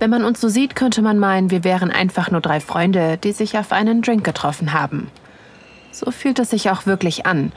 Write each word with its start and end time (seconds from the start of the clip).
Wenn 0.00 0.08
man 0.08 0.24
uns 0.24 0.40
so 0.40 0.48
sieht, 0.48 0.76
könnte 0.76 1.02
man 1.02 1.18
meinen, 1.18 1.50
wir 1.50 1.62
wären 1.62 1.90
einfach 1.90 2.30
nur 2.30 2.40
drei 2.40 2.58
Freunde, 2.58 3.18
die 3.18 3.32
sich 3.32 3.58
auf 3.58 3.70
einen 3.70 4.00
Drink 4.00 4.24
getroffen 4.24 4.72
haben. 4.72 5.10
So 5.92 6.10
fühlt 6.10 6.38
es 6.38 6.48
sich 6.50 6.70
auch 6.70 6.86
wirklich 6.86 7.26
an. 7.26 7.52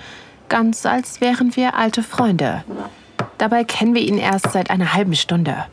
Ganz 0.50 0.86
als 0.86 1.22
wären 1.22 1.56
wir 1.56 1.76
alte 1.76 2.04
Freunde. 2.04 2.66
Dabei 3.38 3.64
kennen 3.64 3.96
wir 3.96 4.02
ihn 4.02 4.18
erst 4.18 4.52
seit 4.52 4.70
einer 4.70 4.94
halben 4.94 5.16
Stunde. 5.16 5.66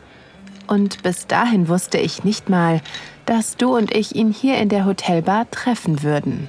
Und 0.69 1.03
bis 1.03 1.27
dahin 1.27 1.67
wusste 1.67 1.99
ich 1.99 2.23
nicht 2.23 2.49
mal, 2.49 2.81
dass 3.27 3.57
du 3.57 3.77
und 3.77 3.93
ich 3.93 4.15
ihn 4.15 4.31
hier 4.33 4.59
in 4.59 4.69
der 4.69 4.85
Hotelbar 4.85 5.51
treffen 5.51 6.05
würden. 6.05 6.49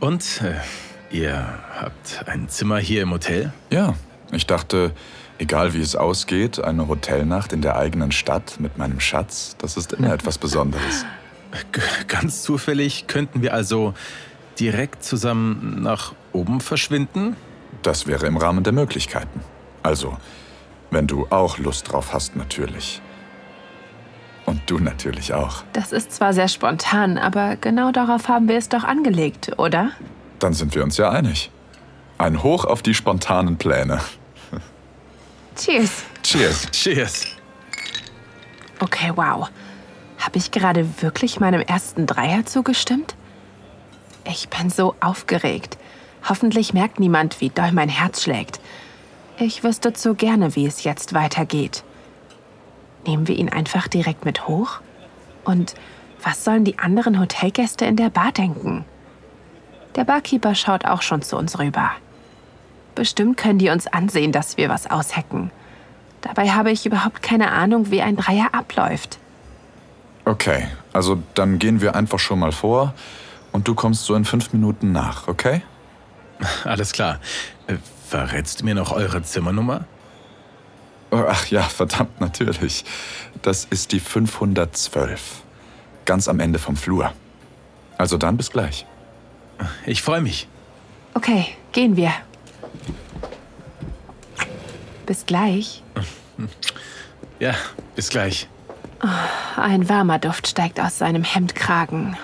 Und 0.00 0.40
äh, 0.40 0.54
ihr 1.14 1.58
habt 1.78 2.24
ein 2.26 2.48
Zimmer 2.48 2.78
hier 2.78 3.02
im 3.02 3.10
Hotel? 3.10 3.52
Ja, 3.70 3.92
ich 4.32 4.46
dachte, 4.46 4.92
egal 5.38 5.74
wie 5.74 5.80
es 5.80 5.96
ausgeht, 5.96 6.62
eine 6.62 6.88
Hotelnacht 6.88 7.52
in 7.52 7.62
der 7.62 7.76
eigenen 7.76 8.12
Stadt 8.12 8.60
mit 8.60 8.78
meinem 8.78 9.00
Schatz, 9.00 9.56
das 9.58 9.76
ist 9.76 9.92
immer 9.92 10.12
etwas 10.12 10.38
Besonderes. 10.38 11.04
G 11.72 11.80
ganz 12.08 12.42
zufällig 12.42 13.06
könnten 13.06 13.42
wir 13.42 13.52
also 13.52 13.94
direkt 14.58 15.04
zusammen 15.04 15.82
nach 15.82 16.14
oben 16.32 16.60
verschwinden? 16.60 17.36
Das 17.82 18.06
wäre 18.06 18.26
im 18.26 18.36
Rahmen 18.36 18.64
der 18.64 18.72
Möglichkeiten. 18.72 19.40
Also, 19.82 20.16
wenn 20.90 21.06
du 21.06 21.26
auch 21.30 21.58
Lust 21.58 21.90
drauf 21.90 22.12
hast, 22.12 22.36
natürlich. 22.36 23.02
Und 24.46 24.62
du 24.66 24.78
natürlich 24.78 25.34
auch. 25.34 25.62
Das 25.72 25.92
ist 25.92 26.12
zwar 26.12 26.32
sehr 26.32 26.48
spontan, 26.48 27.18
aber 27.18 27.56
genau 27.56 27.92
darauf 27.92 28.28
haben 28.28 28.48
wir 28.48 28.56
es 28.56 28.68
doch 28.68 28.84
angelegt, 28.84 29.52
oder? 29.58 29.90
Dann 30.38 30.52
sind 30.52 30.74
wir 30.74 30.82
uns 30.82 30.96
ja 30.96 31.10
einig. 31.10 31.50
Ein 32.18 32.42
Hoch 32.42 32.64
auf 32.64 32.82
die 32.82 32.94
spontanen 32.94 33.56
Pläne. 33.56 34.00
Cheers. 35.56 36.04
Cheers. 36.22 36.70
Cheers. 36.70 37.26
Okay, 38.80 39.12
wow. 39.14 39.48
Habe 40.18 40.38
ich 40.38 40.50
gerade 40.50 41.02
wirklich 41.02 41.40
meinem 41.40 41.60
ersten 41.60 42.06
Dreier 42.06 42.46
zugestimmt? 42.46 43.14
Ich 44.24 44.48
bin 44.48 44.70
so 44.70 44.94
aufgeregt. 45.00 45.78
Hoffentlich 46.28 46.72
merkt 46.72 47.00
niemand, 47.00 47.40
wie 47.40 47.50
doll 47.50 47.72
mein 47.72 47.88
Herz 47.88 48.22
schlägt. 48.22 48.60
Ich 49.38 49.64
wüsste 49.64 49.92
zu 49.92 50.14
gerne, 50.14 50.54
wie 50.54 50.66
es 50.66 50.84
jetzt 50.84 51.14
weitergeht. 51.14 51.82
Nehmen 53.06 53.26
wir 53.26 53.36
ihn 53.36 53.48
einfach 53.48 53.88
direkt 53.88 54.24
mit 54.24 54.46
hoch? 54.46 54.80
Und 55.44 55.74
was 56.22 56.44
sollen 56.44 56.64
die 56.64 56.78
anderen 56.78 57.18
Hotelgäste 57.18 57.84
in 57.84 57.96
der 57.96 58.10
Bar 58.10 58.32
denken? 58.32 58.84
Der 59.96 60.04
Barkeeper 60.04 60.54
schaut 60.54 60.84
auch 60.84 61.02
schon 61.02 61.22
zu 61.22 61.36
uns 61.36 61.58
rüber. 61.58 61.90
Bestimmt 62.94 63.36
können 63.36 63.58
die 63.58 63.70
uns 63.70 63.86
ansehen, 63.86 64.32
dass 64.32 64.56
wir 64.56 64.68
was 64.68 64.90
aushecken. 64.90 65.50
Dabei 66.20 66.50
habe 66.50 66.70
ich 66.70 66.86
überhaupt 66.86 67.22
keine 67.22 67.50
Ahnung, 67.50 67.90
wie 67.90 68.02
ein 68.02 68.16
Dreier 68.16 68.50
abläuft. 68.52 69.18
Okay, 70.24 70.68
also 70.92 71.20
dann 71.34 71.58
gehen 71.58 71.80
wir 71.80 71.96
einfach 71.96 72.18
schon 72.18 72.38
mal 72.38 72.52
vor 72.52 72.94
und 73.50 73.66
du 73.66 73.74
kommst 73.74 74.04
so 74.04 74.14
in 74.14 74.24
fünf 74.24 74.52
Minuten 74.52 74.92
nach, 74.92 75.26
okay? 75.26 75.62
Alles 76.64 76.92
klar. 76.92 77.18
Äh, 77.66 77.76
verrätst 78.08 78.60
du 78.60 78.64
mir 78.64 78.74
noch 78.74 78.92
eure 78.92 79.22
Zimmernummer? 79.22 79.86
Oh, 81.10 81.24
ach 81.28 81.46
ja, 81.48 81.62
verdammt, 81.62 82.20
natürlich. 82.20 82.84
Das 83.42 83.64
ist 83.64 83.92
die 83.92 84.00
512. 84.00 85.42
Ganz 86.04 86.28
am 86.28 86.40
Ende 86.40 86.58
vom 86.58 86.76
Flur. 86.76 87.12
Also 87.98 88.16
dann 88.16 88.36
bis 88.36 88.50
gleich. 88.50 88.86
Ich 89.86 90.02
freue 90.02 90.20
mich. 90.20 90.48
Okay, 91.14 91.46
gehen 91.72 91.96
wir. 91.96 92.12
Bis 95.06 95.26
gleich. 95.26 95.82
Ja, 97.38 97.54
bis 97.96 98.08
gleich. 98.08 98.48
Ein 99.56 99.88
warmer 99.88 100.18
Duft 100.18 100.46
steigt 100.46 100.80
aus 100.80 100.98
seinem 100.98 101.24
Hemdkragen. 101.24 102.16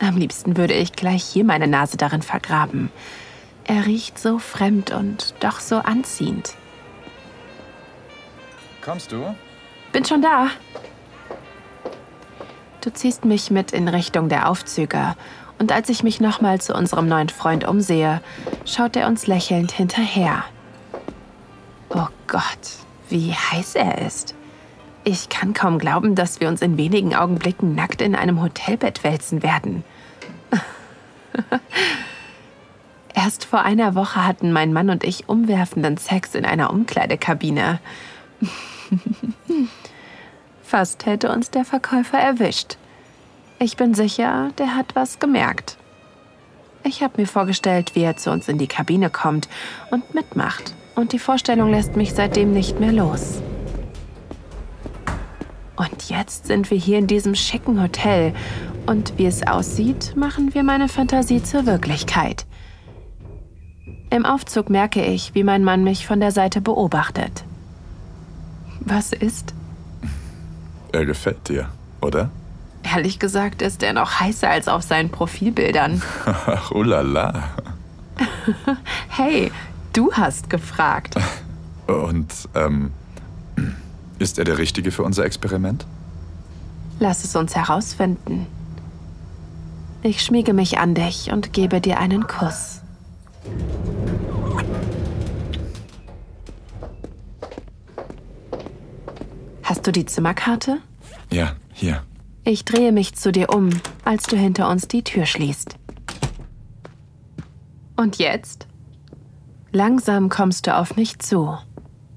Am 0.00 0.16
liebsten 0.16 0.56
würde 0.56 0.74
ich 0.74 0.92
gleich 0.92 1.22
hier 1.22 1.44
meine 1.44 1.66
Nase 1.66 1.96
darin 1.96 2.22
vergraben. 2.22 2.90
Er 3.64 3.86
riecht 3.86 4.18
so 4.18 4.38
fremd 4.38 4.90
und 4.90 5.34
doch 5.40 5.60
so 5.60 5.76
anziehend. 5.76 6.54
Kommst 8.82 9.12
du? 9.12 9.34
Bin 9.92 10.04
schon 10.04 10.22
da. 10.22 10.48
Du 12.80 12.92
ziehst 12.92 13.24
mich 13.24 13.50
mit 13.50 13.72
in 13.72 13.88
Richtung 13.88 14.28
der 14.28 14.48
Aufzüge. 14.50 15.16
Und 15.58 15.72
als 15.72 15.88
ich 15.88 16.02
mich 16.02 16.20
nochmal 16.20 16.60
zu 16.60 16.74
unserem 16.74 17.08
neuen 17.08 17.28
Freund 17.30 17.66
umsehe, 17.66 18.20
schaut 18.66 18.96
er 18.96 19.06
uns 19.06 19.26
lächelnd 19.26 19.72
hinterher. 19.72 20.44
Gott, 22.26 22.78
wie 23.08 23.32
heiß 23.32 23.74
er 23.74 23.98
ist. 24.06 24.34
Ich 25.04 25.28
kann 25.28 25.52
kaum 25.52 25.78
glauben, 25.78 26.14
dass 26.14 26.40
wir 26.40 26.48
uns 26.48 26.62
in 26.62 26.78
wenigen 26.78 27.14
Augenblicken 27.14 27.74
nackt 27.74 28.00
in 28.00 28.14
einem 28.14 28.40
Hotelbett 28.40 29.04
wälzen 29.04 29.42
werden. 29.42 29.84
Erst 33.14 33.44
vor 33.44 33.62
einer 33.62 33.94
Woche 33.94 34.26
hatten 34.26 34.50
mein 34.52 34.72
Mann 34.72 34.90
und 34.90 35.04
ich 35.04 35.28
umwerfenden 35.28 35.98
Sex 35.98 36.34
in 36.34 36.44
einer 36.44 36.70
Umkleidekabine. 36.70 37.80
Fast 40.62 41.06
hätte 41.06 41.30
uns 41.30 41.50
der 41.50 41.64
Verkäufer 41.64 42.18
erwischt. 42.18 42.78
Ich 43.58 43.76
bin 43.76 43.94
sicher, 43.94 44.50
der 44.58 44.74
hat 44.74 44.96
was 44.96 45.18
gemerkt. 45.18 45.76
Ich 46.82 47.02
habe 47.02 47.20
mir 47.20 47.26
vorgestellt, 47.26 47.94
wie 47.94 48.02
er 48.02 48.16
zu 48.16 48.30
uns 48.30 48.48
in 48.48 48.58
die 48.58 48.66
Kabine 48.66 49.10
kommt 49.10 49.48
und 49.90 50.14
mitmacht. 50.14 50.74
Und 50.94 51.12
die 51.12 51.18
Vorstellung 51.18 51.70
lässt 51.70 51.96
mich 51.96 52.14
seitdem 52.14 52.52
nicht 52.52 52.80
mehr 52.80 52.92
los. 52.92 53.42
Und 55.76 56.08
jetzt 56.08 56.46
sind 56.46 56.70
wir 56.70 56.78
hier 56.78 56.98
in 56.98 57.06
diesem 57.06 57.34
schicken 57.34 57.82
Hotel. 57.82 58.32
Und 58.86 59.14
wie 59.18 59.26
es 59.26 59.46
aussieht, 59.46 60.14
machen 60.16 60.54
wir 60.54 60.62
meine 60.62 60.88
Fantasie 60.88 61.42
zur 61.42 61.66
Wirklichkeit. 61.66 62.46
Im 64.10 64.24
Aufzug 64.24 64.70
merke 64.70 65.04
ich, 65.04 65.34
wie 65.34 65.42
mein 65.42 65.64
Mann 65.64 65.82
mich 65.82 66.06
von 66.06 66.20
der 66.20 66.30
Seite 66.30 66.60
beobachtet. 66.60 67.44
Was 68.80 69.12
ist? 69.12 69.54
Er 70.92 71.04
gefällt 71.06 71.48
dir, 71.48 71.68
oder? 72.00 72.30
Ehrlich 72.84 73.18
gesagt 73.18 73.62
ist 73.62 73.82
er 73.82 73.94
noch 73.94 74.20
heißer 74.20 74.48
als 74.48 74.68
auf 74.68 74.82
seinen 74.82 75.10
Profilbildern. 75.10 76.02
Ach, 76.26 76.70
oh 76.70 76.82
la 76.82 77.00
la. 77.00 77.50
hey, 79.08 79.50
du 79.94 80.12
hast 80.12 80.50
gefragt. 80.50 81.14
Und, 81.86 82.32
ähm, 82.54 82.92
ist 84.18 84.38
er 84.38 84.44
der 84.44 84.58
Richtige 84.58 84.90
für 84.90 85.02
unser 85.02 85.24
Experiment? 85.24 85.86
Lass 87.00 87.24
es 87.24 87.34
uns 87.34 87.56
herausfinden. 87.56 88.46
Ich 90.02 90.22
schmiege 90.22 90.52
mich 90.52 90.78
an 90.78 90.94
dich 90.94 91.32
und 91.32 91.52
gebe 91.52 91.80
dir 91.80 91.98
einen 91.98 92.26
Kuss. 92.26 92.82
Hast 99.62 99.86
du 99.86 99.92
die 99.92 100.06
Zimmerkarte? 100.06 100.78
Ja, 101.30 101.56
hier. 101.72 102.02
Ich 102.44 102.64
drehe 102.64 102.92
mich 102.92 103.14
zu 103.14 103.32
dir 103.32 103.48
um, 103.48 103.70
als 104.04 104.24
du 104.24 104.36
hinter 104.36 104.68
uns 104.68 104.86
die 104.86 105.02
Tür 105.02 105.24
schließt. 105.24 105.76
Und 107.96 108.18
jetzt? 108.18 108.66
Langsam 109.74 110.28
kommst 110.28 110.68
du 110.68 110.76
auf 110.76 110.94
mich 110.94 111.18
zu. 111.18 111.58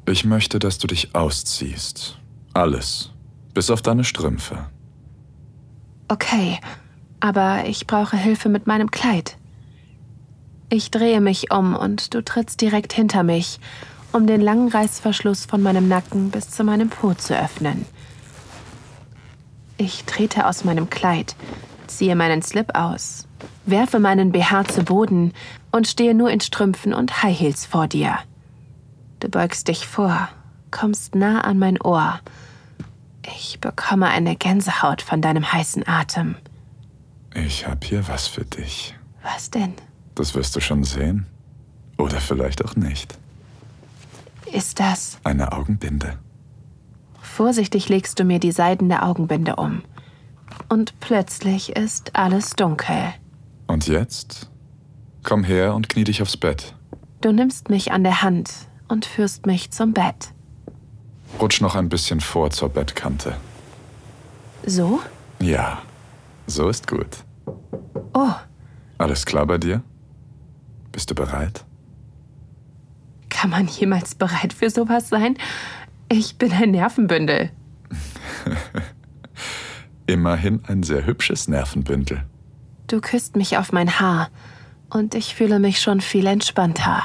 Ich 0.05 0.25
möchte, 0.25 0.59
dass 0.59 0.77
du 0.77 0.85
dich 0.85 1.15
ausziehst. 1.15 2.19
Alles. 2.53 3.09
Bis 3.55 3.71
auf 3.71 3.81
deine 3.81 4.03
Strümpfe. 4.03 4.67
Okay, 6.07 6.59
aber 7.19 7.65
ich 7.65 7.87
brauche 7.87 8.15
Hilfe 8.15 8.47
mit 8.49 8.67
meinem 8.67 8.91
Kleid. 8.91 9.37
Ich 10.69 10.91
drehe 10.91 11.19
mich 11.19 11.51
um 11.51 11.75
und 11.75 12.13
du 12.13 12.23
trittst 12.23 12.61
direkt 12.61 12.93
hinter 12.93 13.23
mich, 13.23 13.59
um 14.11 14.27
den 14.27 14.39
langen 14.39 14.69
Reißverschluss 14.69 15.45
von 15.45 15.63
meinem 15.63 15.87
Nacken 15.87 16.29
bis 16.29 16.51
zu 16.51 16.63
meinem 16.63 16.89
Po 16.89 17.15
zu 17.15 17.35
öffnen. 17.35 17.87
Ich 19.77 20.03
trete 20.03 20.45
aus 20.45 20.63
meinem 20.63 20.91
Kleid, 20.91 21.35
ziehe 21.87 22.15
meinen 22.15 22.43
Slip 22.43 22.75
aus, 22.75 23.27
werfe 23.65 23.97
meinen 23.97 24.31
BH 24.31 24.65
zu 24.65 24.83
Boden 24.83 25.33
und 25.77 25.87
stehe 25.87 26.13
nur 26.13 26.29
in 26.31 26.41
Strümpfen 26.41 26.93
und 26.93 27.23
High 27.23 27.39
Heels 27.39 27.65
vor 27.65 27.87
dir. 27.87 28.17
Du 29.19 29.29
beugst 29.29 29.67
dich 29.67 29.87
vor, 29.87 30.27
kommst 30.71 31.15
nah 31.15 31.41
an 31.41 31.59
mein 31.59 31.79
Ohr. 31.79 32.19
Ich 33.35 33.59
bekomme 33.61 34.07
eine 34.07 34.35
Gänsehaut 34.35 35.01
von 35.01 35.21
deinem 35.21 35.53
heißen 35.53 35.87
Atem. 35.87 36.35
Ich 37.33 37.67
hab 37.67 37.83
hier 37.83 38.07
was 38.07 38.27
für 38.27 38.43
dich. 38.43 38.95
Was 39.21 39.51
denn? 39.51 39.73
Das 40.15 40.33
wirst 40.33 40.55
du 40.55 40.59
schon 40.59 40.83
sehen. 40.83 41.27
Oder 41.97 42.19
vielleicht 42.19 42.65
auch 42.65 42.75
nicht. 42.75 43.17
Ist 44.51 44.79
das? 44.79 45.19
Eine 45.23 45.51
Augenbinde. 45.51 46.17
Vorsichtig 47.21 47.89
legst 47.89 48.19
du 48.19 48.23
mir 48.23 48.39
die 48.39 48.51
seidene 48.51 49.03
Augenbinde 49.03 49.57
um. 49.57 49.83
Und 50.69 50.99
plötzlich 50.99 51.75
ist 51.75 52.15
alles 52.15 52.51
dunkel. 52.51 53.13
Und 53.67 53.87
jetzt? 53.87 54.49
Komm 55.27 55.43
her 55.43 55.75
und 55.75 55.89
knie 55.89 56.05
dich 56.05 56.21
aufs 56.21 56.37
Bett. 56.37 56.73
Du 57.19 57.33
nimmst 57.33 57.69
mich 57.69 57.91
an 57.91 58.05
der 58.05 58.21
Hand 58.21 58.49
und 58.87 59.05
führst 59.05 59.45
mich 59.45 59.71
zum 59.71 59.91
Bett. 59.91 60.31
Rutsch 61.41 61.59
noch 61.59 61.75
ein 61.75 61.89
bisschen 61.89 62.21
vor 62.21 62.49
zur 62.49 62.69
Bettkante. 62.69 63.35
So? 64.65 65.01
Ja, 65.41 65.81
so 66.45 66.69
ist 66.69 66.87
gut. 66.87 67.25
Oh, 68.13 68.31
Alles 68.99 69.25
klar 69.25 69.45
bei 69.45 69.57
dir? 69.57 69.83
Bist 70.93 71.11
du 71.11 71.15
bereit? 71.15 71.65
kann 73.29 73.49
man 73.49 73.67
jemals 73.67 74.15
bereit 74.15 74.53
für 74.53 74.69
sowas 74.69 75.09
sein? 75.09 75.37
Ich 76.07 76.37
bin 76.37 76.53
ein 76.53 76.71
Nervenbündel. 76.71 77.51
Immerhin 80.07 80.61
ein 80.67 80.83
sehr 80.83 81.05
hübsches 81.05 81.49
Nervenbündel. 81.49 82.23
Du 82.87 83.01
küsst 83.01 83.35
mich 83.35 83.57
auf 83.57 83.73
mein 83.73 83.99
Haar 83.99 84.29
und 84.89 85.15
ich 85.15 85.35
fühle 85.35 85.59
mich 85.59 85.79
schon 85.81 86.01
viel 86.01 86.25
entspannter. 86.27 87.03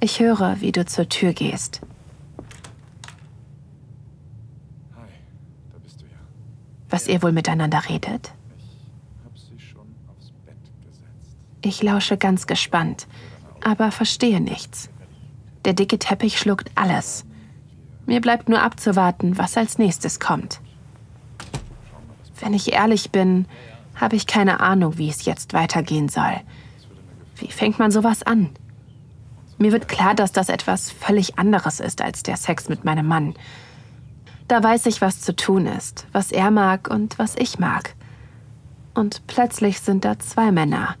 Ich 0.00 0.20
höre, 0.20 0.60
wie 0.60 0.72
du 0.72 0.84
zur 0.84 1.08
Tür 1.08 1.32
gehst. 1.32 1.80
Hi, 4.96 5.08
da 5.72 5.78
bist 5.82 6.00
du 6.00 6.04
ja. 6.04 6.18
Was 6.90 7.08
ihr 7.08 7.22
wohl 7.22 7.32
miteinander 7.32 7.82
redet? 7.88 8.32
Hab 9.24 9.38
sie 9.38 9.58
schon 9.58 9.86
aufs 10.08 10.30
Bett 10.44 10.56
gesetzt. 10.84 11.36
Ich 11.62 11.82
lausche 11.82 12.16
ganz 12.16 12.46
gespannt, 12.46 13.06
aber 13.64 13.90
verstehe 13.90 14.40
nichts. 14.40 14.90
Der 15.64 15.72
dicke 15.72 15.98
Teppich 15.98 16.38
schluckt 16.38 16.70
alles. 16.74 17.24
Mir 18.06 18.20
bleibt 18.20 18.50
nur 18.50 18.60
abzuwarten, 18.60 19.38
was 19.38 19.56
als 19.56 19.78
nächstes 19.78 20.20
kommt. 20.20 20.60
Wenn 22.40 22.52
ich 22.52 22.72
ehrlich 22.72 23.10
bin, 23.10 23.46
habe 23.94 24.16
ich 24.16 24.26
keine 24.26 24.60
Ahnung, 24.60 24.98
wie 24.98 25.08
es 25.08 25.24
jetzt 25.24 25.52
weitergehen 25.52 26.08
soll. 26.08 26.40
Wie 27.36 27.50
fängt 27.50 27.78
man 27.78 27.90
sowas 27.90 28.22
an? 28.22 28.50
Mir 29.58 29.72
wird 29.72 29.88
klar, 29.88 30.14
dass 30.14 30.32
das 30.32 30.48
etwas 30.48 30.90
völlig 30.90 31.38
anderes 31.38 31.80
ist 31.80 32.00
als 32.02 32.22
der 32.22 32.36
Sex 32.36 32.68
mit 32.68 32.84
meinem 32.84 33.06
Mann. 33.06 33.34
Da 34.48 34.62
weiß 34.62 34.86
ich, 34.86 35.00
was 35.00 35.20
zu 35.20 35.34
tun 35.34 35.66
ist, 35.66 36.06
was 36.12 36.32
er 36.32 36.50
mag 36.50 36.88
und 36.90 37.18
was 37.18 37.36
ich 37.36 37.58
mag. 37.58 37.94
Und 38.94 39.26
plötzlich 39.26 39.80
sind 39.80 40.04
da 40.04 40.18
zwei 40.18 40.52
Männer. 40.52 40.96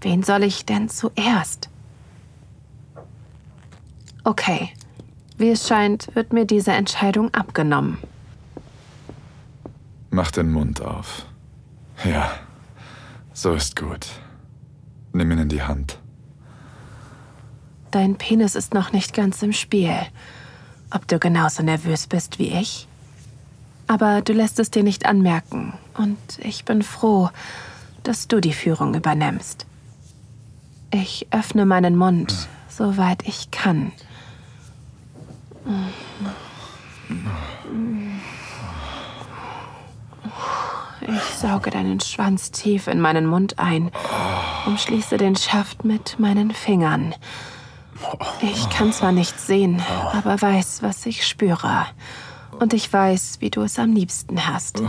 Wen 0.00 0.22
soll 0.22 0.42
ich 0.42 0.64
denn 0.64 0.88
zuerst? 0.88 1.68
Okay, 4.24 4.70
wie 5.36 5.50
es 5.50 5.68
scheint, 5.68 6.14
wird 6.14 6.32
mir 6.32 6.46
diese 6.46 6.72
Entscheidung 6.72 7.32
abgenommen. 7.34 7.98
Mach 10.10 10.30
den 10.30 10.52
Mund 10.52 10.80
auf. 10.80 11.26
Ja, 12.04 12.30
so 13.32 13.54
ist 13.54 13.76
gut. 13.76 14.06
Nimm 15.12 15.30
ihn 15.30 15.38
in 15.38 15.48
die 15.48 15.62
Hand. 15.62 15.98
Dein 17.90 18.16
Penis 18.16 18.56
ist 18.56 18.74
noch 18.74 18.92
nicht 18.92 19.14
ganz 19.14 19.42
im 19.42 19.52
Spiel. 19.52 19.96
Ob 20.90 21.08
du 21.08 21.18
genauso 21.18 21.62
nervös 21.62 22.06
bist 22.06 22.38
wie 22.38 22.48
ich? 22.48 22.86
Aber 23.86 24.20
du 24.20 24.32
lässt 24.32 24.58
es 24.58 24.70
dir 24.70 24.82
nicht 24.82 25.06
anmerken. 25.06 25.74
Und 25.96 26.18
ich 26.40 26.64
bin 26.64 26.82
froh, 26.82 27.30
dass 28.02 28.28
du 28.28 28.40
die 28.40 28.52
Führung 28.52 28.94
übernimmst. 28.94 29.66
Ich 30.90 31.28
öffne 31.30 31.64
meinen 31.64 31.96
Mund, 31.96 32.48
soweit 32.68 33.26
ich 33.26 33.50
kann. 33.50 33.92
Ich 41.06 41.22
sauge 41.38 41.70
deinen 41.70 42.00
Schwanz 42.00 42.50
tief 42.50 42.86
in 42.86 43.00
meinen 43.00 43.26
Mund 43.26 43.58
ein, 43.58 43.90
umschließe 44.66 45.16
den 45.16 45.36
Schaft 45.36 45.84
mit 45.84 46.18
meinen 46.18 46.50
Fingern. 46.50 47.14
Ich 48.40 48.68
kann 48.70 48.92
zwar 48.92 49.12
nichts 49.12 49.46
sehen, 49.46 49.82
aber 50.12 50.40
weiß, 50.40 50.82
was 50.82 51.04
ich 51.06 51.26
spüre. 51.26 51.86
Und 52.58 52.72
ich 52.72 52.92
weiß, 52.92 53.36
wie 53.40 53.50
du 53.50 53.62
es 53.62 53.78
am 53.78 53.92
liebsten 53.92 54.46
hast. 54.46 54.82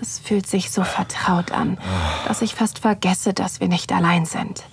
Es 0.00 0.18
fühlt 0.18 0.46
sich 0.46 0.70
so 0.70 0.84
vertraut 0.84 1.52
an, 1.52 1.78
dass 2.26 2.42
ich 2.42 2.54
fast 2.54 2.78
vergesse, 2.78 3.34
dass 3.34 3.60
wir 3.60 3.68
nicht 3.68 3.92
allein 3.92 4.24
sind. 4.24 4.64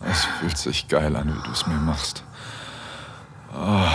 Es 0.00 0.24
fühlt 0.24 0.56
sich 0.56 0.88
geil 0.88 1.16
an, 1.16 1.34
wie 1.36 1.46
du 1.46 1.50
es 1.52 1.66
mir 1.66 1.74
machst. 1.74 2.24
Oh. 3.54 3.88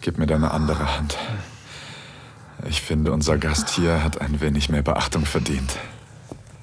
Gib 0.00 0.18
mir 0.18 0.26
deine 0.26 0.50
andere 0.50 0.96
Hand. 0.96 1.16
Ich 2.68 2.80
finde, 2.82 3.12
unser 3.12 3.38
Gast 3.38 3.70
hier 3.70 4.02
hat 4.02 4.20
ein 4.20 4.40
wenig 4.40 4.68
mehr 4.68 4.82
Beachtung 4.82 5.24
verdient. 5.24 5.76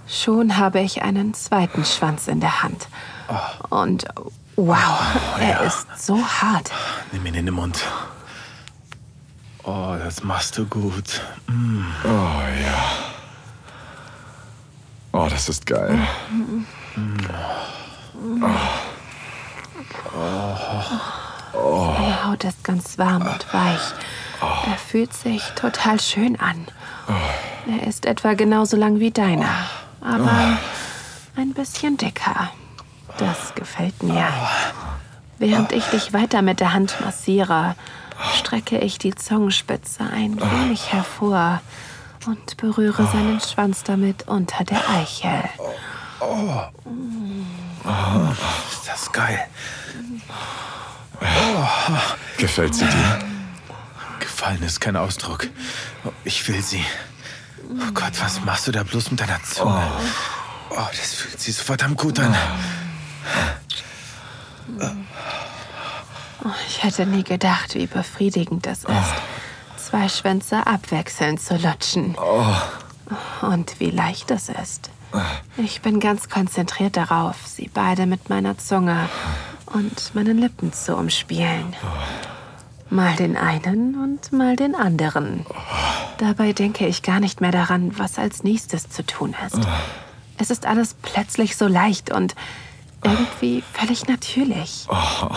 Schon 0.07 0.57
habe 0.57 0.79
ich 0.79 1.01
einen 1.01 1.33
zweiten 1.33 1.83
Schwanz 1.83 2.27
in 2.27 2.39
der 2.39 2.63
Hand. 2.63 2.87
Und 3.69 4.05
wow, 4.55 4.99
er 5.39 5.61
ist 5.61 5.87
so 5.97 6.17
hart. 6.23 6.71
Nimm 7.11 7.25
ihn 7.25 7.35
in 7.35 7.45
den 7.45 7.55
Mund. 7.55 7.83
Oh, 9.63 9.95
das 10.01 10.23
machst 10.23 10.57
du 10.57 10.65
gut. 10.65 11.21
Oh 12.05 12.07
ja. 12.07 12.83
Oh, 15.11 15.27
das 15.29 15.49
ist 15.49 15.65
geil. 15.65 15.99
Seine 21.53 22.25
Haut 22.25 22.43
ist 22.43 22.63
ganz 22.63 22.97
warm 22.97 23.23
und 23.23 23.53
weich. 23.53 23.93
Er 24.41 24.77
fühlt 24.77 25.13
sich 25.13 25.41
total 25.55 25.99
schön 25.99 26.39
an. 26.39 26.67
Er 27.67 27.87
ist 27.87 28.05
etwa 28.05 28.33
genauso 28.33 28.77
lang 28.77 28.99
wie 28.99 29.11
deiner, 29.11 29.65
aber 30.01 30.57
ein 31.35 31.53
bisschen 31.53 31.97
dicker. 31.97 32.49
Das 33.17 33.55
gefällt 33.55 34.03
mir. 34.03 34.27
Während 35.39 35.71
ich 35.71 35.85
dich 35.85 36.13
weiter 36.13 36.41
mit 36.41 36.59
der 36.59 36.73
Hand 36.73 36.95
massiere, 37.03 37.75
strecke 38.35 38.77
ich 38.79 38.97
die 38.99 39.15
Zungenspitze 39.15 40.03
ein 40.03 40.39
wenig 40.39 40.91
hervor 40.91 41.61
und 42.25 42.57
berühre 42.57 43.05
seinen 43.07 43.39
Schwanz 43.39 43.83
damit 43.83 44.27
unter 44.27 44.63
der 44.63 44.81
Eichel. 44.89 45.43
Ist 48.71 48.87
das 48.87 49.11
geil. 49.11 49.39
Gefällt 52.37 52.75
sie 52.75 52.85
dir? 52.85 53.19
Gefallen 54.19 54.61
ist 54.63 54.79
kein 54.81 54.95
Ausdruck. 54.95 55.47
Ich 56.23 56.47
will 56.47 56.61
sie. 56.61 56.83
Oh 57.69 57.91
Gott, 57.93 58.13
was 58.21 58.41
machst 58.45 58.67
du 58.67 58.71
da 58.71 58.83
bloß 58.83 59.11
mit 59.11 59.19
deiner 59.19 59.41
Zunge? 59.43 59.81
Oh, 60.69 60.75
das 60.91 61.13
fühlt 61.15 61.39
sich 61.39 61.55
so 61.55 61.63
verdammt 61.63 61.97
gut 61.97 62.19
an. 62.19 62.35
Oh, 66.43 66.49
Ich 66.67 66.83
hätte 66.83 67.05
nie 67.05 67.23
gedacht, 67.23 67.73
wie 67.75 67.87
befriedigend 67.87 68.67
es 68.67 68.79
ist, 68.83 69.87
zwei 69.89 70.07
Schwänze 70.07 70.65
abwechselnd 70.67 71.41
zu 71.41 71.55
lutschen. 71.57 72.15
Und 73.41 73.79
wie 73.79 73.89
leicht 73.89 74.31
es 74.31 74.49
ist. 74.49 74.89
Ich 75.57 75.81
bin 75.81 75.99
ganz 75.99 76.29
konzentriert 76.29 76.97
darauf, 76.97 77.37
sie 77.45 77.69
beide 77.73 78.05
mit 78.05 78.29
meiner 78.29 78.57
Zunge 78.57 79.09
und 79.73 80.15
meinen 80.15 80.37
Lippen 80.37 80.73
zu 80.73 80.95
umspielen. 80.95 81.75
Mal 82.89 83.15
den 83.15 83.35
einen 83.35 84.01
und 84.01 84.31
mal 84.31 84.55
den 84.55 84.75
anderen. 84.75 85.45
Dabei 86.17 86.53
denke 86.53 86.87
ich 86.87 87.03
gar 87.03 87.19
nicht 87.19 87.41
mehr 87.41 87.51
daran, 87.51 87.97
was 87.97 88.17
als 88.17 88.43
nächstes 88.43 88.89
zu 88.89 89.05
tun 89.05 89.35
ist. 89.45 89.59
Es 90.37 90.49
ist 90.49 90.65
alles 90.65 90.95
plötzlich 91.01 91.57
so 91.57 91.67
leicht 91.67 92.11
und 92.11 92.35
irgendwie 93.03 93.63
völlig 93.73 94.07
natürlich. 94.07 94.87
Oh, 94.89 95.29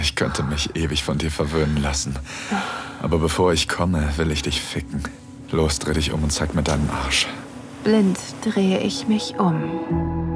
ich 0.00 0.16
könnte 0.16 0.42
mich 0.42 0.74
ewig 0.74 1.02
von 1.02 1.18
dir 1.18 1.30
verwöhnen 1.30 1.76
lassen. 1.82 2.18
Aber 3.02 3.18
bevor 3.18 3.52
ich 3.52 3.68
komme, 3.68 4.08
will 4.16 4.30
ich 4.30 4.42
dich 4.42 4.60
ficken. 4.60 5.02
Los, 5.50 5.78
dreh 5.78 5.94
dich 5.94 6.12
um 6.12 6.22
und 6.22 6.30
zeig 6.30 6.54
mir 6.54 6.62
deinen 6.62 6.90
Arsch. 6.90 7.26
Blind 7.84 8.18
drehe 8.42 8.80
ich 8.80 9.06
mich 9.06 9.38
um. 9.38 10.35